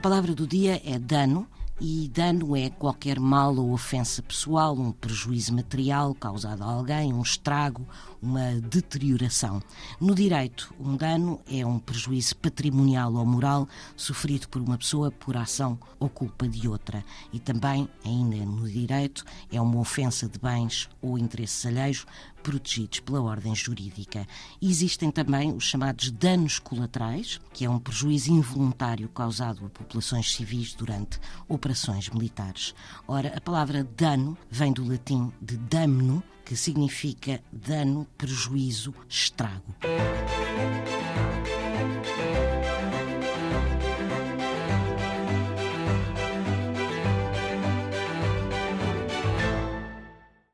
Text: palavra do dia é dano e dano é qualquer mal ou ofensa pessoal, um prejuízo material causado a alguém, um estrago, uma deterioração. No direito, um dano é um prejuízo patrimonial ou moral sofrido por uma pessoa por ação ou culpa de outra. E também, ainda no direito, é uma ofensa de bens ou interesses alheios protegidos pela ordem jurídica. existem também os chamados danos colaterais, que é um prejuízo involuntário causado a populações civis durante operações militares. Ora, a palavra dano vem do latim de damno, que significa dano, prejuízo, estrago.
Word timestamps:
palavra 0.00 0.34
do 0.34 0.46
dia 0.46 0.80
é 0.82 0.98
dano 0.98 1.46
e 1.80 2.08
dano 2.08 2.54
é 2.54 2.68
qualquer 2.68 3.18
mal 3.18 3.56
ou 3.56 3.72
ofensa 3.72 4.22
pessoal, 4.22 4.76
um 4.76 4.92
prejuízo 4.92 5.54
material 5.54 6.14
causado 6.14 6.62
a 6.62 6.66
alguém, 6.66 7.10
um 7.10 7.22
estrago, 7.22 7.88
uma 8.20 8.52
deterioração. 8.60 9.62
No 9.98 10.14
direito, 10.14 10.74
um 10.78 10.94
dano 10.94 11.40
é 11.50 11.64
um 11.64 11.78
prejuízo 11.78 12.36
patrimonial 12.36 13.14
ou 13.14 13.24
moral 13.24 13.66
sofrido 13.96 14.46
por 14.48 14.60
uma 14.60 14.76
pessoa 14.76 15.10
por 15.10 15.38
ação 15.38 15.78
ou 15.98 16.10
culpa 16.10 16.46
de 16.46 16.68
outra. 16.68 17.02
E 17.32 17.40
também, 17.40 17.88
ainda 18.04 18.36
no 18.36 18.68
direito, 18.68 19.24
é 19.50 19.58
uma 19.58 19.78
ofensa 19.78 20.28
de 20.28 20.38
bens 20.38 20.86
ou 21.00 21.16
interesses 21.16 21.64
alheios 21.64 22.04
protegidos 22.42 23.00
pela 23.00 23.20
ordem 23.20 23.54
jurídica. 23.54 24.26
existem 24.62 25.10
também 25.10 25.52
os 25.52 25.64
chamados 25.64 26.10
danos 26.10 26.58
colaterais, 26.58 27.38
que 27.52 27.66
é 27.66 27.70
um 27.70 27.78
prejuízo 27.78 28.32
involuntário 28.32 29.08
causado 29.10 29.66
a 29.66 29.68
populações 29.68 30.32
civis 30.34 30.72
durante 30.72 31.20
operações 31.46 31.69
militares. 32.10 32.74
Ora, 33.06 33.32
a 33.36 33.40
palavra 33.40 33.84
dano 33.96 34.36
vem 34.50 34.72
do 34.72 34.86
latim 34.86 35.32
de 35.40 35.56
damno, 35.56 36.22
que 36.44 36.56
significa 36.56 37.40
dano, 37.52 38.06
prejuízo, 38.16 38.94
estrago. 39.08 39.74